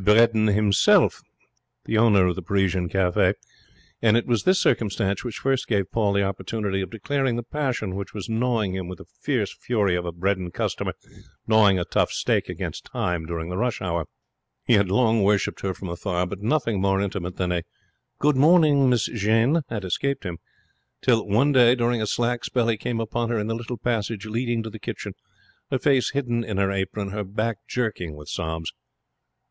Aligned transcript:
Bredin 0.00 0.48
himself, 0.48 1.22
the 1.86 1.96
owner 1.96 2.26
of 2.26 2.36
the 2.36 2.42
Parisian 2.42 2.90
Cafe; 2.90 3.32
and 4.02 4.14
it 4.14 4.26
was 4.26 4.42
this 4.42 4.58
circumstance 4.60 5.24
which 5.24 5.38
first 5.38 5.66
gave 5.66 5.90
Paul 5.90 6.12
the 6.12 6.22
opportunity 6.22 6.82
of 6.82 6.90
declaring 6.90 7.36
the 7.36 7.42
passion 7.42 7.94
which 7.96 8.12
was 8.12 8.28
gnawing 8.28 8.74
him 8.74 8.88
with 8.88 8.98
the 8.98 9.06
fierce 9.06 9.54
fury 9.56 9.96
of 9.96 10.04
a 10.04 10.12
Bredin 10.12 10.50
customer 10.50 10.92
gnawing 11.46 11.78
a 11.78 11.86
tough 11.86 12.12
steak 12.12 12.50
against 12.50 12.84
time 12.92 13.24
during 13.24 13.48
the 13.48 13.56
rush 13.56 13.80
hour. 13.80 14.04
He 14.66 14.74
had 14.74 14.90
long 14.90 15.22
worshipped 15.22 15.62
her 15.62 15.72
from 15.72 15.88
afar, 15.88 16.26
but 16.26 16.40
nothing 16.40 16.82
more 16.82 17.00
intimate 17.00 17.36
than 17.38 17.50
a 17.50 17.62
'Good 18.18 18.36
morning, 18.36 18.90
Miss 18.90 19.06
Jeanne', 19.06 19.62
had 19.70 19.86
escaped 19.86 20.24
him, 20.24 20.40
till 21.00 21.26
one 21.26 21.52
day 21.52 21.74
during 21.74 22.02
a 22.02 22.06
slack 22.06 22.44
spell 22.44 22.68
he 22.68 22.76
came 22.76 23.00
upon 23.00 23.30
her 23.30 23.38
in 23.38 23.46
the 23.46 23.54
little 23.54 23.78
passage 23.78 24.26
leading 24.26 24.62
to 24.62 24.68
the 24.68 24.78
kitchen, 24.78 25.14
her 25.70 25.78
face 25.78 26.10
hidden 26.10 26.44
in 26.44 26.58
her 26.58 26.70
apron, 26.70 27.12
her 27.12 27.24
back 27.24 27.66
jerking 27.66 28.14
with 28.14 28.28
sobs. 28.28 28.74